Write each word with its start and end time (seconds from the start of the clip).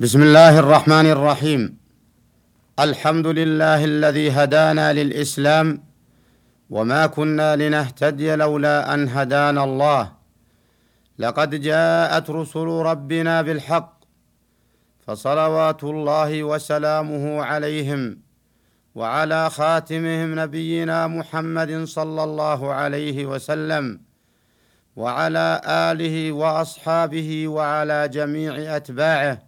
بسم 0.00 0.22
الله 0.22 0.58
الرحمن 0.58 1.06
الرحيم. 1.06 1.76
الحمد 2.78 3.26
لله 3.26 3.84
الذي 3.84 4.30
هدانا 4.30 4.92
للإسلام 4.92 5.82
وما 6.70 7.06
كنا 7.06 7.56
لنهتدي 7.56 8.36
لولا 8.36 8.94
أن 8.94 9.08
هدانا 9.08 9.64
الله. 9.64 10.12
لقد 11.18 11.50
جاءت 11.54 12.30
رسل 12.30 12.68
ربنا 12.90 13.42
بالحق 13.42 13.92
فصلوات 15.06 15.84
الله 15.84 16.44
وسلامه 16.44 17.42
عليهم 17.42 18.18
وعلى 18.94 19.50
خاتمهم 19.50 20.40
نبينا 20.40 21.06
محمد 21.06 21.84
صلى 21.84 22.24
الله 22.24 22.72
عليه 22.72 23.26
وسلم 23.26 24.00
وعلى 24.96 25.60
آله 25.66 26.32
وأصحابه 26.32 27.48
وعلى 27.48 28.08
جميع 28.08 28.76
أتباعه. 28.76 29.47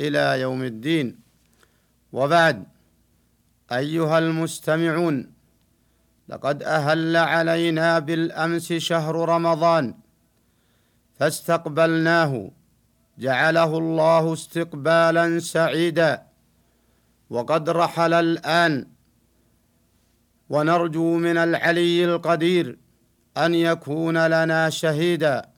إلى 0.00 0.40
يوم 0.40 0.62
الدين. 0.62 1.20
وبعد 2.12 2.64
أيها 3.72 4.18
المستمعون 4.18 5.32
لقد 6.28 6.62
أهل 6.62 7.16
علينا 7.16 7.98
بالأمس 7.98 8.72
شهر 8.72 9.28
رمضان 9.28 9.94
فاستقبلناه 11.18 12.50
جعله 13.18 13.78
الله 13.78 14.32
استقبالا 14.32 15.38
سعيدا. 15.38 16.22
وقد 17.30 17.70
رحل 17.70 18.12
الآن 18.12 18.86
ونرجو 20.48 21.16
من 21.16 21.36
العلي 21.36 22.04
القدير 22.04 22.78
أن 23.36 23.54
يكون 23.54 24.26
لنا 24.26 24.70
شهيدا 24.70 25.48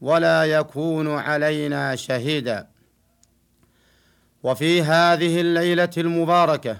ولا 0.00 0.44
يكون 0.44 1.08
علينا 1.08 1.96
شهيدا. 1.96 2.67
وفي 4.42 4.82
هذه 4.82 5.40
الليلة 5.40 5.90
المباركة 5.96 6.76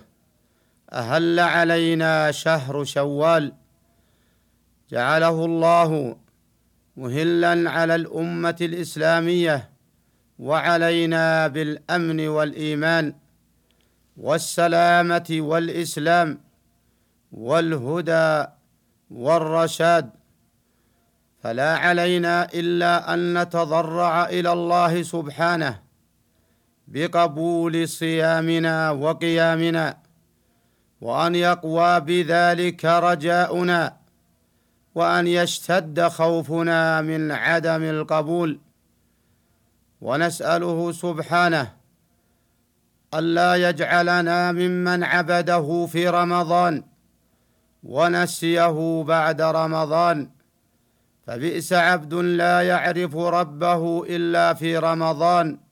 أهل 0.93 1.41
علينا 1.41 2.31
شهر 2.31 2.85
شوال 2.85 3.53
جعله 4.91 5.45
الله 5.45 6.17
مهلا 6.97 7.71
على 7.71 7.95
الأمة 7.95 8.57
الإسلامية 8.61 9.71
وعلينا 10.39 11.47
بالأمن 11.47 12.29
والإيمان 12.29 13.15
والسلامة 14.17 15.27
والإسلام 15.31 16.41
والهدى 17.33 18.47
والرشاد. 19.11 20.11
فلا 21.43 21.77
علينا 21.77 22.45
إلا 22.55 23.15
أن 23.15 23.43
نتضرع 23.43 24.25
إلى 24.29 24.53
الله 24.53 25.03
سبحانه. 25.03 25.88
بقبول 26.91 27.89
صيامنا 27.89 28.91
وقيامنا 28.91 29.99
وأن 31.01 31.35
يقوى 31.35 32.01
بذلك 32.01 32.85
رجاؤنا 32.85 33.97
وأن 34.95 35.27
يشتد 35.27 36.09
خوفنا 36.09 37.01
من 37.01 37.31
عدم 37.31 37.83
القبول. 37.83 38.61
ونسأله 40.01 40.93
سبحانه 40.93 41.73
الا 43.15 43.69
يجعلنا 43.69 44.53
ممن 44.53 45.05
عبده 45.05 45.87
في 45.87 46.09
رمضان 46.09 46.83
ونسيه 47.83 49.05
بعد 49.07 49.41
رمضان. 49.41 50.31
فبئس 51.27 51.73
عبد 51.73 52.15
لا 52.15 52.63
يعرف 52.63 53.17
ربه 53.17 54.05
إلا 54.09 54.55
في 54.55 54.79
رمضان. 54.79 55.68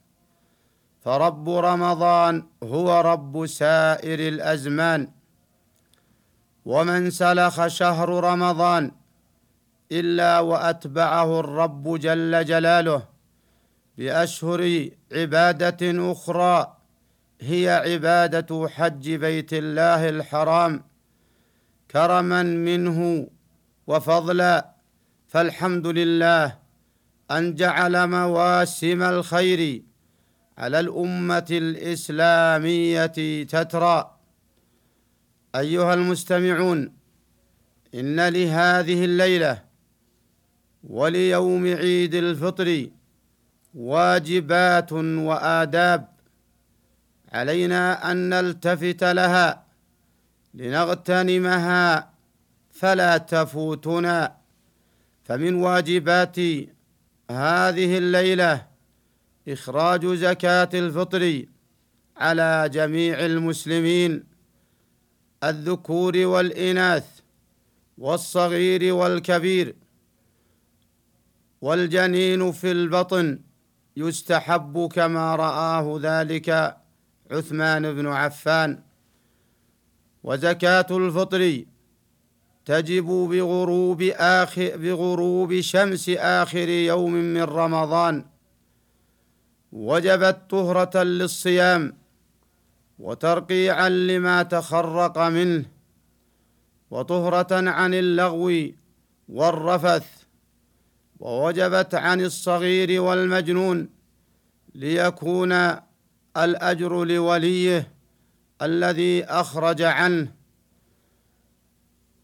فرب 1.06 1.50
رمضان 1.50 2.46
هو 2.62 3.00
رب 3.00 3.46
سائر 3.46 4.20
الأزمان. 4.28 5.08
ومن 6.64 7.10
سلخ 7.10 7.66
شهر 7.66 8.08
رمضان 8.08 8.92
إلا 9.92 10.40
وأتبعه 10.40 11.40
الرب 11.40 11.98
جل 11.98 12.44
جلاله 12.44 13.02
بأشهر 13.98 14.88
عبادة 15.12 16.12
أخرى 16.12 16.76
هي 17.40 17.82
عبادة 17.86 18.68
حج 18.68 19.14
بيت 19.14 19.52
الله 19.52 20.08
الحرام. 20.08 20.84
كرما 21.90 22.42
منه 22.42 23.28
وفضلا 23.86 24.70
فالحمد 25.28 25.86
لله 25.86 26.58
أن 27.30 27.54
جعل 27.54 28.10
مواسم 28.10 29.02
الخير 29.02 29.85
على 30.58 30.80
الأمة 30.80 31.46
الإسلامية 31.50 33.06
تترى. 33.44 34.16
أيها 35.54 35.94
المستمعون 35.94 36.92
إن 37.94 38.28
لهذه 38.28 39.04
الليلة 39.04 39.62
وليوم 40.84 41.66
عيد 41.66 42.14
الفطر 42.14 42.88
واجبات 43.74 44.92
وآداب 44.92 46.08
علينا 47.32 48.12
أن 48.12 48.28
نلتفت 48.28 49.04
لها 49.04 49.64
لنغتنمها 50.54 52.10
فلا 52.70 53.18
تفوتنا. 53.18 54.36
فمن 55.24 55.54
واجبات 55.54 56.36
هذه 57.30 57.98
الليلة 57.98 58.65
إخراج 59.48 60.06
زكاة 60.06 60.68
الفطر 60.74 61.44
على 62.16 62.70
جميع 62.72 63.26
المسلمين 63.26 64.24
الذكور 65.44 66.16
والإناث 66.16 67.06
والصغير 67.98 68.94
والكبير 68.94 69.74
والجنين 71.60 72.52
في 72.52 72.70
البطن 72.70 73.40
يستحب 73.96 74.88
كما 74.92 75.36
رآه 75.36 75.98
ذلك 76.02 76.76
عثمان 77.30 77.94
بن 77.94 78.06
عفان. 78.06 78.82
وزكاة 80.22 80.86
الفطر 80.90 81.64
تجب 82.64 83.04
بغروب 83.06 84.02
آخر 84.16 84.76
بغروب 84.76 85.60
شمس 85.60 86.08
آخر 86.08 86.68
يوم 86.68 87.12
من 87.12 87.42
رمضان. 87.42 88.24
وجبت 89.76 90.38
طهرة 90.50 91.02
للصيام 91.02 91.92
وترقيعا 92.98 93.88
لما 93.88 94.42
تخرق 94.42 95.18
منه 95.18 95.64
وطهرة 96.90 97.70
عن 97.70 97.94
اللغو 97.94 98.70
والرفث 99.28 100.06
ووجبت 101.20 101.94
عن 101.94 102.20
الصغير 102.20 103.00
والمجنون 103.02 103.88
ليكون 104.74 105.52
الأجر 106.36 107.04
لوليه 107.04 107.92
الذي 108.62 109.24
أخرج 109.24 109.82
عنه 109.82 110.32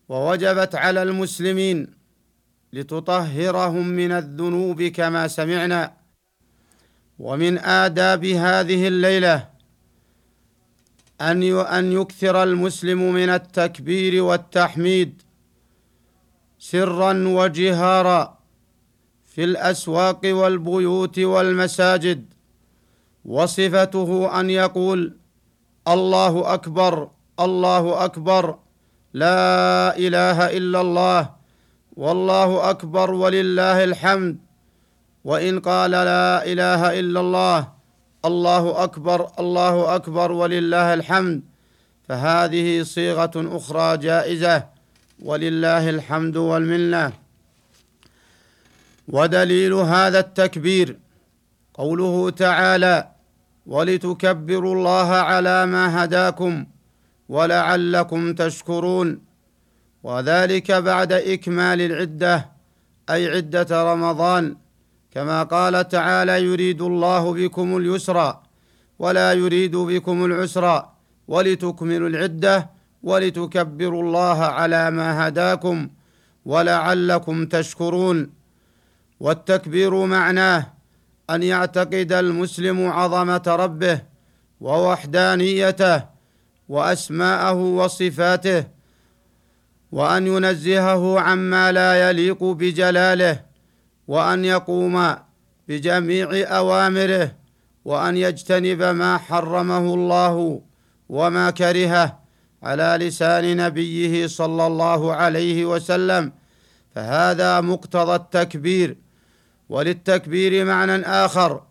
ووجبت 0.08 0.74
على 0.74 1.02
المسلمين 1.02 1.94
لتطهرهم 2.72 3.88
من 3.88 4.12
الذنوب 4.12 4.82
كما 4.82 5.28
سمعنا 5.28 6.01
ومن 7.22 7.58
آداب 7.58 8.24
هذه 8.24 8.88
الليلة 8.88 9.48
أن 11.20 11.42
أن 11.58 11.92
يكثر 11.92 12.42
المسلم 12.42 13.12
من 13.12 13.28
التكبير 13.28 14.22
والتحميد 14.22 15.22
سرا 16.58 17.12
وجهارا 17.28 18.38
في 19.26 19.44
الأسواق 19.44 20.20
والبيوت 20.24 21.18
والمساجد 21.18 22.34
وصفته 23.24 24.40
أن 24.40 24.50
يقول 24.50 25.16
الله 25.88 26.54
أكبر 26.54 27.10
الله 27.40 28.04
أكبر 28.04 28.58
لا 29.12 29.96
إله 29.96 30.56
إلا 30.56 30.80
الله 30.80 31.30
والله 31.96 32.70
أكبر 32.70 33.10
ولله 33.14 33.84
الحمد 33.84 34.36
وإن 35.24 35.60
قال 35.60 35.90
لا 35.90 36.46
إله 36.46 37.00
إلا 37.00 37.20
الله 37.20 37.68
الله 38.24 38.84
أكبر 38.84 39.28
الله 39.38 39.94
أكبر 39.94 40.32
ولله 40.32 40.94
الحمد. 40.94 41.42
فهذه 42.08 42.82
صيغة 42.82 43.30
أخرى 43.36 43.96
جائزة 43.96 44.66
ولله 45.22 45.90
الحمد 45.90 46.36
والمنة. 46.36 47.12
ودليل 49.08 49.72
هذا 49.72 50.18
التكبير 50.18 50.98
قوله 51.74 52.30
تعالى 52.30 53.08
ولتكبروا 53.66 54.74
الله 54.74 55.08
على 55.14 55.66
ما 55.66 56.04
هداكم 56.04 56.66
ولعلكم 57.28 58.34
تشكرون 58.34 59.20
وذلك 60.02 60.72
بعد 60.72 61.12
إكمال 61.12 61.80
العدة 61.80 62.50
أي 63.10 63.28
عدة 63.36 63.92
رمضان. 63.92 64.56
كما 65.14 65.42
قال 65.42 65.88
تعالى 65.88 66.44
يريد 66.44 66.82
الله 66.82 67.32
بكم 67.32 67.76
اليسر 67.76 68.36
ولا 68.98 69.32
يريد 69.32 69.76
بكم 69.76 70.24
العسر 70.24 70.84
ولتكملوا 71.28 72.08
العدة 72.08 72.70
ولتكبروا 73.02 74.02
الله 74.02 74.38
على 74.44 74.90
ما 74.90 75.28
هداكم 75.28 75.88
ولعلكم 76.44 77.46
تشكرون. 77.46 78.42
والتكبير 79.20 80.06
معناه 80.06 80.66
أن 81.30 81.42
يعتقد 81.42 82.12
المسلم 82.12 82.88
عظمة 82.90 83.42
ربه 83.46 84.00
ووحدانيته 84.60 86.04
وأسماءه 86.68 87.54
وصفاته 87.54 88.64
وأن 89.92 90.26
ينزهه 90.26 91.20
عما 91.20 91.72
لا 91.72 92.10
يليق 92.10 92.44
بجلاله 92.44 93.51
وأن 94.08 94.44
يقوم 94.44 95.16
بجميع 95.68 96.28
أوامره 96.56 97.32
وأن 97.84 98.16
يجتنب 98.16 98.82
ما 98.82 99.18
حرمه 99.18 99.94
الله 99.94 100.62
وما 101.08 101.50
كرهه 101.50 102.18
على 102.62 103.06
لسان 103.06 103.56
نبيه 103.56 104.26
صلى 104.26 104.66
الله 104.66 105.14
عليه 105.14 105.64
وسلم 105.64 106.32
فهذا 106.94 107.60
مقتضى 107.60 108.14
التكبير. 108.14 108.96
وللتكبير 109.68 110.64
معنى 110.64 111.06
آخر 111.06 111.62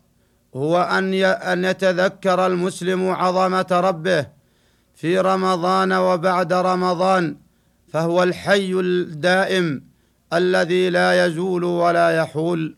هو 0.56 0.82
أن 0.82 1.14
أن 1.24 1.66
يتذكر 1.66 2.48
المسلم 2.48 3.10
عظمة 3.10 3.68
ربه 3.72 4.28
في 4.96 5.20
رمضان 5.20 5.94
وبعد 5.94 6.54
رمضان 6.54 7.38
فهو 7.94 8.24
الحي 8.24 8.74
الدائم. 8.74 9.91
الذي 10.34 10.90
لا 10.90 11.26
يزول 11.26 11.64
ولا 11.64 12.10
يحول. 12.10 12.76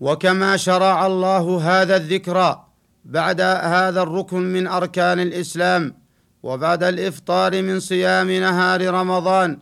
وكما 0.00 0.56
شرع 0.56 1.06
الله 1.06 1.60
هذا 1.62 1.96
الذكر 1.96 2.58
بعد 3.04 3.40
هذا 3.40 4.02
الركن 4.02 4.42
من 4.52 4.66
أركان 4.66 5.20
الإسلام 5.20 5.94
وبعد 6.42 6.82
الإفطار 6.82 7.62
من 7.62 7.80
صيام 7.80 8.30
نهار 8.30 8.94
رمضان 8.94 9.58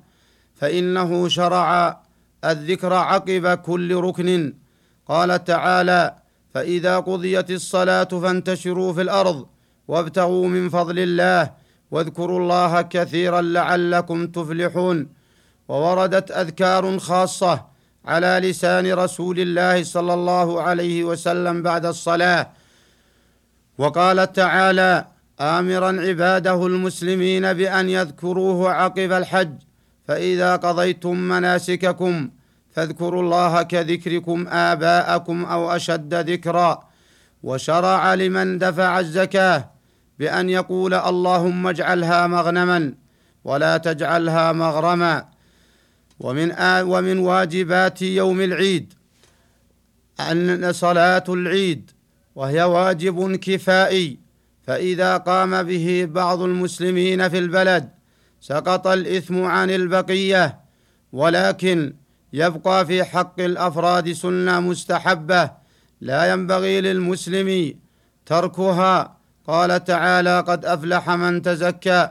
فإنه 0.54 1.28
شرع 1.28 2.00
الذكر 2.44 2.92
عقب 2.92 3.54
كل 3.54 3.96
ركن. 3.96 4.54
قال 5.08 5.44
تعالى 5.44 6.14
فإذا 6.54 6.98
قضيت 6.98 7.50
الصلاة 7.50 8.04
فانتشروا 8.04 8.92
في 8.92 9.02
الأرض 9.02 9.46
وابتغوا 9.88 10.48
من 10.48 10.68
فضل 10.68 10.98
الله 10.98 11.50
واذكروا 11.90 12.38
الله 12.40 12.82
كثيرا 12.82 13.40
لعلكم 13.40 14.26
تفلحون. 14.26 15.21
ووردت 15.68 16.30
أذكار 16.30 16.98
خاصة 16.98 17.64
على 18.04 18.40
لسان 18.42 18.92
رسول 18.92 19.40
الله 19.40 19.84
صلى 19.84 20.14
الله 20.14 20.62
عليه 20.62 21.04
وسلم 21.04 21.62
بعد 21.62 21.86
الصلاة. 21.86 22.50
وقال 23.78 24.32
تعالى 24.32 25.06
امرا 25.40 26.00
عباده 26.00 26.66
المسلمين 26.66 27.52
بأن 27.52 27.88
يذكروه 27.88 28.72
عقب 28.72 29.12
الحج 29.12 29.54
فإذا 30.08 30.56
قضيتم 30.56 31.16
مناسككم 31.16 32.30
فاذكروا 32.74 33.22
الله 33.22 33.62
كذكركم 33.62 34.48
آباءكم 34.48 35.44
أو 35.44 35.70
أشد 35.70 36.14
ذكرا. 36.14 36.88
وشرع 37.42 38.14
لمن 38.14 38.58
دفع 38.58 39.00
الزكاة 39.00 39.70
بأن 40.18 40.50
يقول 40.50 40.94
اللهم 40.94 41.66
اجعلها 41.66 42.26
مغنما 42.26 42.94
ولا 43.44 43.76
تجعلها 43.76 44.52
مغرما. 44.52 45.31
ومن 46.22 46.52
ومن 46.82 47.18
واجبات 47.18 48.02
يوم 48.02 48.40
العيد 48.40 48.94
أن 50.20 50.72
صلاة 50.72 51.24
العيد 51.28 51.90
وهي 52.34 52.62
واجب 52.62 53.36
كفائي 53.36 54.18
فإذا 54.66 55.16
قام 55.16 55.62
به 55.62 56.08
بعض 56.10 56.42
المسلمين 56.42 57.28
في 57.28 57.38
البلد 57.38 57.88
سقط 58.40 58.86
الإثم 58.86 59.42
عن 59.42 59.70
البقية 59.70 60.60
ولكن 61.12 61.94
يبقى 62.32 62.86
في 62.86 63.04
حق 63.04 63.40
الأفراد 63.40 64.12
سنة 64.12 64.60
مستحبة 64.60 65.50
لا 66.00 66.32
ينبغي 66.32 66.80
للمسلم 66.80 67.74
تركها. 68.26 69.16
قال 69.46 69.84
تعالى 69.84 70.40
قد 70.40 70.64
أفلح 70.64 71.10
من 71.10 71.42
تزكى 71.42 72.08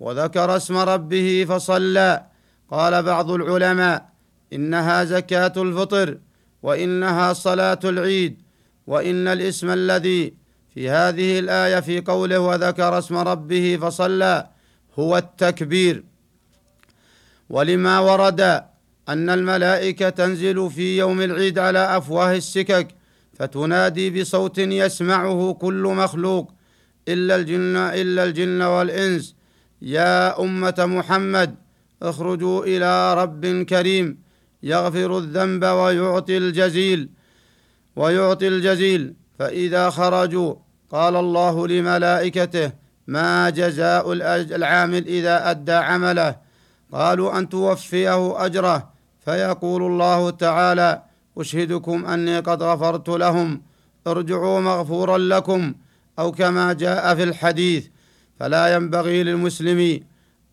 وذكر 0.00 0.56
اسم 0.56 0.76
ربه 0.76 1.46
فصلى 1.48 2.24
قال 2.70 3.02
بعض 3.02 3.30
العلماء 3.30 4.08
إنها 4.52 5.04
زكاة 5.04 5.52
الفطر 5.56 6.18
وإنها 6.62 7.32
صلاة 7.32 7.78
العيد 7.84 8.42
وإن 8.86 9.28
الاسم 9.28 9.70
الذي 9.70 10.34
في 10.74 10.90
هذه 10.90 11.38
الآية 11.38 11.80
في 11.80 12.00
قوله 12.00 12.40
وذكر 12.40 12.98
اسم 12.98 13.16
ربه 13.16 13.78
فصلى 13.82 14.46
هو 14.98 15.16
التكبير. 15.16 16.04
ولما 17.50 17.98
ورد 17.98 18.40
أن 19.08 19.30
الملائكة 19.30 20.08
تنزل 20.08 20.70
في 20.70 20.98
يوم 20.98 21.20
العيد 21.20 21.58
على 21.58 21.96
أفواه 21.96 22.36
السكك 22.36 22.88
فتنادي 23.38 24.20
بصوت 24.20 24.58
يسمعه 24.58 25.52
كل 25.52 25.82
مخلوق 25.96 26.52
إلا 27.08 27.36
الجن 27.36 27.76
إلا 27.76 28.24
الجن 28.24 28.62
والإنس 28.62 29.34
يا 29.82 30.40
أمة 30.40 30.74
محمد 30.78 31.54
اخرجوا 32.02 32.64
إلى 32.64 33.14
رب 33.14 33.62
كريم 33.62 34.18
يغفر 34.62 35.18
الذنب 35.18 35.64
ويعطي 35.64 36.36
الجزيل 36.36 37.08
ويعطي 37.96 38.48
الجزيل. 38.48 39.14
فإذا 39.38 39.90
خرجوا 39.90 40.54
قال 40.90 41.16
الله 41.16 41.68
لملائكته 41.68 42.72
ما 43.06 43.50
جزاء 43.50 44.12
العامل 44.56 45.06
إذا 45.06 45.50
أدى 45.50 45.72
عمله. 45.72 46.36
قالوا 46.92 47.38
أن 47.38 47.48
توفيه 47.48 48.46
أجره. 48.46 48.92
فيقول 49.24 49.82
الله 49.82 50.30
تعالى 50.30 51.02
أشهدكم 51.38 52.06
أني 52.06 52.38
قد 52.38 52.62
غفرت 52.62 53.08
لهم 53.08 53.62
ارجعوا 54.06 54.60
مغفورا 54.60 55.18
لكم 55.18 55.74
أو 56.18 56.32
كما 56.32 56.72
جاء 56.72 57.14
في 57.14 57.22
الحديث. 57.22 57.86
فلا 58.40 58.74
ينبغي 58.74 59.22
للمسلم 59.22 60.00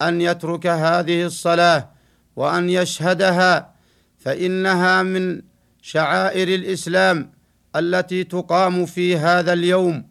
أن 0.01 0.21
يترك 0.21 0.67
هذه 0.67 1.25
الصلاة 1.25 1.89
وأن 2.35 2.69
يشهدها 2.69 3.73
فإنها 4.17 5.03
من 5.03 5.41
شعائر 5.81 6.47
الإسلام 6.47 7.31
التي 7.75 8.23
تقام 8.23 8.85
في 8.85 9.17
هذا 9.17 9.53
اليوم 9.53 10.03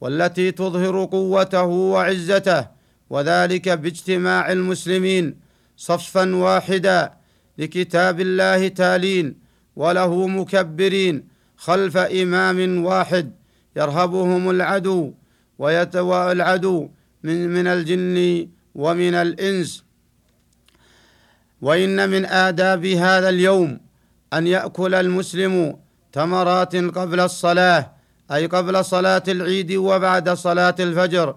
والتي 0.00 0.50
تظهر 0.50 1.04
قوته 1.04 1.64
وعزته 1.64 2.66
وذلك 3.10 3.68
باجتماع 3.68 4.52
المسلمين 4.52 5.36
صفا 5.76 6.34
واحدا 6.34 7.12
لكتاب 7.58 8.20
الله 8.20 8.68
تالين 8.68 9.36
وله 9.76 10.26
مكبرين 10.26 11.24
خلف 11.56 11.96
إمام 11.96 12.84
واحد 12.84 13.32
يرهبهم 13.76 14.50
العدو 14.50 15.12
ويتوى 15.58 16.32
العدو 16.32 16.88
من, 17.22 17.48
من 17.48 17.66
الجن 17.66 18.48
ومن 18.74 19.14
الإنس. 19.14 19.84
وإن 21.62 22.10
من 22.10 22.24
آداب 22.24 22.86
هذا 22.86 23.28
اليوم 23.28 23.80
أن 24.32 24.46
يأكل 24.46 24.94
المسلم 24.94 25.76
تمرات 26.12 26.76
قبل 26.76 27.20
الصلاة 27.20 27.92
أي 28.32 28.46
قبل 28.46 28.84
صلاة 28.84 29.22
العيد 29.28 29.72
وبعد 29.72 30.30
صلاة 30.30 30.74
الفجر 30.80 31.36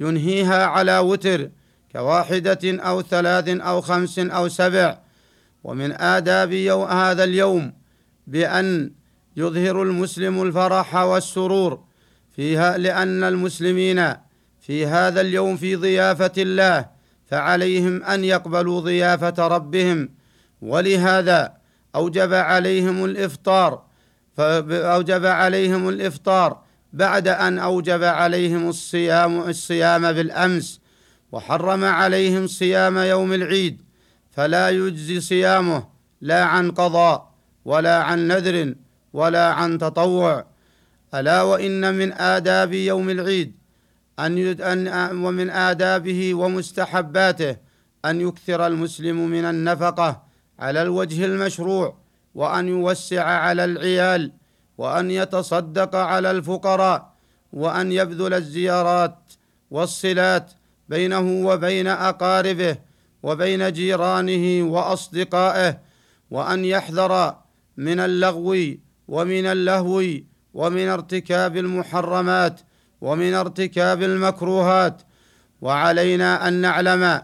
ينهيها 0.00 0.64
على 0.66 0.98
وتر 0.98 1.50
كواحدة 1.92 2.58
أو 2.64 3.02
ثلاث 3.02 3.48
أو 3.48 3.80
خمس 3.80 4.18
أو 4.18 4.48
سبع. 4.48 4.98
ومن 5.64 5.92
آداب 5.92 6.52
هذا 6.90 7.24
اليوم 7.24 7.72
بأن 8.26 8.90
يظهر 9.36 9.82
المسلم 9.82 10.42
الفرح 10.42 10.94
والسرور. 10.94 11.80
فيها 12.36 12.78
لأن 12.78 13.24
المسلمين 13.24 14.14
في 14.66 14.86
هذا 14.86 15.20
اليوم 15.20 15.56
في 15.56 15.76
ضيافة 15.76 16.32
الله 16.38 16.86
فعليهم 17.26 18.02
أن 18.02 18.24
يقبلوا 18.24 18.80
ضيافة 18.80 19.46
ربهم. 19.46 20.08
ولهذا 20.62 21.52
أوجب 21.94 22.34
عليهم 22.34 23.04
الإفطار 23.04 23.82
فأوجب 24.36 25.26
عليهم 25.26 25.88
الإفطار 25.88 26.62
بعد 26.92 27.28
أن 27.28 27.58
أوجب 27.58 28.02
عليهم 28.02 28.68
الصيام 28.68 29.40
الصيام 29.40 30.12
بالأمس. 30.12 30.80
وحرم 31.32 31.84
عليهم 31.84 32.46
صيام 32.46 32.98
يوم 32.98 33.32
العيد 33.32 33.82
فلا 34.30 34.70
يجزي 34.70 35.20
صيامه 35.20 35.86
لا 36.20 36.44
عن 36.44 36.70
قضاء 36.70 37.34
ولا 37.64 38.02
عن 38.02 38.28
نذر 38.28 38.74
ولا 39.12 39.52
عن 39.52 39.78
تطوع. 39.78 40.46
ألا 41.14 41.42
وإن 41.42 41.94
من 41.94 42.12
آداب 42.12 42.72
يوم 42.72 43.10
العيد 43.10 43.65
أن, 44.18 44.38
أن 44.60 45.24
ومن 45.24 45.50
آدابه 45.50 46.34
ومستحباته 46.34 47.56
أن 48.04 48.20
يكثر 48.20 48.66
المسلم 48.66 49.28
من 49.28 49.44
النفقة 49.44 50.22
على 50.58 50.82
الوجه 50.82 51.24
المشروع 51.24 51.96
وأن 52.34 52.68
يوسع 52.68 53.24
على 53.24 53.64
العيال 53.64 54.32
وأن 54.78 55.10
يتصدق 55.10 55.96
على 55.96 56.30
الفقراء 56.30 57.12
وأن 57.52 57.92
يبذل 57.92 58.34
الزيارات 58.34 59.18
والصلات 59.70 60.52
بينه 60.88 61.46
وبين 61.46 61.86
أقاربه 61.86 62.76
وبين 63.22 63.72
جيرانه 63.72 64.72
وأصدقائه 64.72 65.80
وأن 66.30 66.64
يحذر 66.64 67.36
من 67.76 68.00
اللغو 68.00 68.56
ومن 69.08 69.46
اللهو 69.46 70.02
ومن 70.54 70.88
ارتكاب 70.88 71.56
المحرمات 71.56 72.60
ومن 73.00 73.34
ارتكاب 73.34 74.02
المكروهات 74.02 75.02
وعلينا 75.60 76.48
أن 76.48 76.52
نعلم 76.54 77.22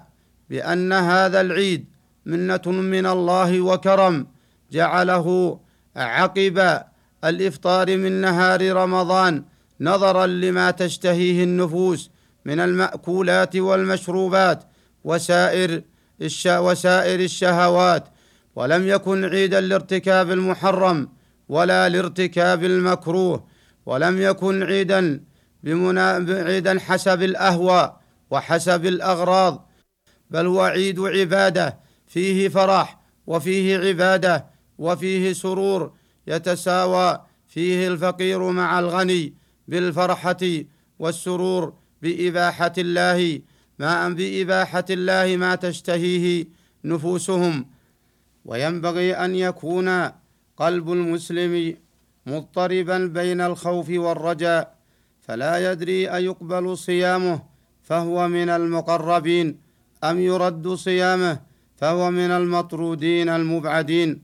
بأن 0.51 0.93
هذا 0.93 1.41
العيد 1.41 1.85
منة 2.27 2.63
من 2.67 3.07
الله 3.07 3.61
وكرم 3.61 4.27
جعله 4.73 5.59
عقب 5.97 6.83
الإفطار 7.25 7.97
من 7.97 8.13
نهار 8.13 8.73
رمضان 8.73 9.45
نظرا 9.81 10.27
لما 10.27 10.71
تشتهيه 10.71 11.45
النفوس 11.45 12.11
من 12.45 12.61
المأكولات 12.61 13.57
والمشروبات 13.57 14.65
وسائر 15.05 15.83
وسائر 16.47 17.21
الشهوات 17.21 18.05
ولم 18.57 18.89
يكن 18.89 19.25
عيدا 19.25 19.61
لارتكاب 19.61 20.31
المحرم 20.31 21.09
ولا 21.49 21.89
لارتكاب 21.89 22.65
المكروه 22.65 23.45
ولم 23.87 24.21
يكن 24.21 24.63
عيدا. 24.63 25.21
عيدا 25.67 26.79
حسب 26.81 27.23
الاهواء 27.23 28.01
وحسب 28.31 28.87
الأغراض 28.87 29.69
بل 30.31 30.47
هو 30.47 30.61
عيد 30.61 31.01
عبادة 31.01 31.79
فيه 32.07 32.49
فرح 32.49 33.01
وفيه 33.27 33.79
عبادة 33.79 34.47
وفيه 34.79 35.33
سرور 35.33 35.93
يتساوى 36.27 37.21
فيه 37.49 37.89
الفقير 37.89 38.51
مع 38.51 38.79
الغني 38.79 39.35
بالفرحة 39.69 40.65
والسرور 40.99 41.75
بإباحة 42.03 42.73
الله 42.79 43.41
ما 43.79 44.09
بإباحة 44.09 44.85
الله 44.91 45.37
ما 45.37 45.55
تشتهيه 45.55 46.47
نفوسهم. 46.85 47.67
وينبغي 48.45 49.15
أن 49.15 49.35
يكون 49.35 50.11
قلب 50.57 50.93
المسلم 50.93 51.77
مضطربا 52.27 53.07
بين 53.07 53.41
الخوف 53.41 53.91
والرجاء 53.91 54.82
فلا 55.23 55.73
يدري 55.73 56.15
أيقبل 56.15 56.79
صيامه 56.79 57.43
فهو 57.83 58.29
من 58.29 58.49
المقربين. 58.49 59.59
أم 60.05 60.21
يرد 60.21 60.69
صيامه 60.69 61.41
فهو 61.77 62.11
من 62.11 62.31
المطرودين 62.31 63.29
المبعدين. 63.29 64.23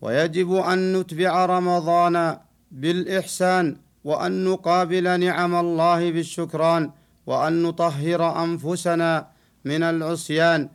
ويجب 0.00 0.54
أن 0.54 0.96
نتبع 0.96 1.46
رمضان 1.46 2.38
بالإحسان 2.70 3.76
وأن 4.04 4.44
نقابل 4.44 5.20
نعم 5.20 5.54
الله 5.54 6.10
بالشكران 6.10 6.90
وأن 7.26 7.62
نطهر 7.62 8.44
أنفسنا 8.44 9.26
من 9.64 9.82
العصيان. 9.82 10.68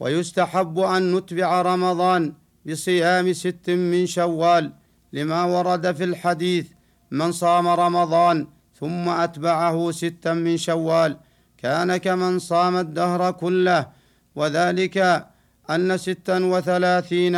ويستحب 0.00 0.78
أن 0.78 1.16
نتبع 1.16 1.62
رمضان 1.62 2.32
بصيام 2.66 3.32
ست 3.32 3.70
من 3.70 4.06
شوال 4.06 4.72
لما 5.12 5.44
ورد 5.44 5.94
في 5.94 6.04
الحديث 6.04 6.66
من 7.12 7.32
صام 7.32 7.68
رمضان 7.68 8.46
ثم 8.80 9.08
أتبعه 9.08 9.90
ستا 9.90 10.32
من 10.32 10.56
شوال 10.56 11.16
كان 11.58 11.96
كمن 11.96 12.38
صام 12.38 12.76
الدهر 12.76 13.30
كله. 13.30 13.86
وذلك 14.34 15.26
أن 15.70 15.96
ستا 15.96 16.38
وثلاثين 16.44 17.36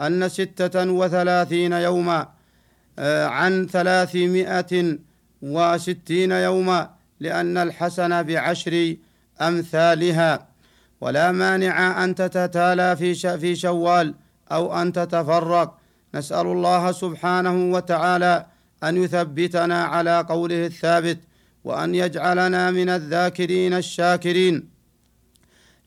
أن 0.00 0.28
ستة 0.28 0.92
وثلاثين 0.92 1.72
يوما 1.72 2.28
آه، 2.98 3.26
عن 3.26 3.66
ثلاثمائة 3.66 4.98
وستين 5.42 6.32
يوما 6.32 6.90
لأن 7.20 7.56
الحسن 7.58 8.22
بعشر 8.22 8.96
أمثالها. 9.40 10.46
ولا 11.00 11.32
مانع 11.32 12.04
أن 12.04 12.14
تتتالى 12.14 12.96
في 12.96 13.38
في 13.38 13.56
شوال 13.56 14.14
أو 14.52 14.82
أن 14.82 14.92
تتفرق. 14.92 15.78
نسأل 16.14 16.46
الله 16.46 16.92
سبحانه 16.92 17.72
وتعالى 17.74 18.46
أن 18.84 18.96
يثبتنا 18.96 19.84
على 19.84 20.26
قوله 20.28 20.66
الثابت 20.66 21.18
وأن 21.64 21.94
يجعلنا 21.94 22.70
من 22.70 22.88
الذاكرين 22.88 23.74
الشاكرين 23.74 24.70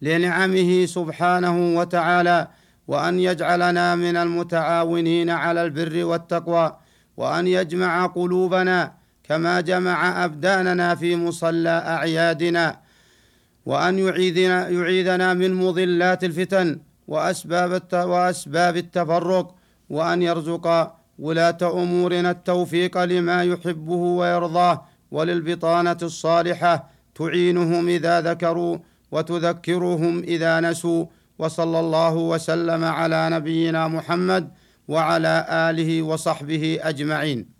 لنعمه 0.01 0.85
سبحانه 0.85 1.77
وتعالى 1.77 2.47
وأن 2.87 3.19
يجعلنا 3.19 3.95
من 3.95 4.15
المتعاونين 4.17 5.29
على 5.29 5.63
البر 5.63 6.05
والتقوى 6.05 6.77
وأن 7.17 7.47
يجمع 7.47 8.05
قلوبنا 8.05 8.93
كما 9.23 9.61
جمع 9.61 10.25
أبداننا 10.25 10.95
في 10.95 11.15
مصلى 11.15 11.69
أعيادنا 11.69 12.79
وأن 13.65 13.99
يعيذنا 13.99 14.69
يعيذنا 14.69 15.33
من 15.33 15.53
مضلات 15.53 16.23
الفتن 16.23 16.79
وأسباب 17.07 17.81
وأسباب 17.93 18.77
التفرق 18.77 19.55
وأن 19.89 20.21
يرزق 20.21 20.95
ولاة 21.19 21.57
أمورنا 21.63 22.31
التوفيق 22.31 23.03
لما 23.03 23.43
يحبه 23.43 23.93
ويرضاه 23.95 24.85
وللبطانة 25.11 25.97
الصالحة 26.01 26.89
تعينهم 27.15 27.87
إذا 27.87 28.21
ذكروا 28.21 28.77
وتذكرهم 29.11 30.19
إذا 30.19 30.59
نسوا. 30.59 31.05
وصلى 31.39 31.79
الله 31.79 32.13
وسلم 32.15 32.83
على 32.83 33.29
نبينا 33.29 33.87
محمد 33.87 34.51
وعلى 34.87 35.45
آله 35.49 36.01
وصحبه 36.01 36.79
أجمعين. 36.81 37.52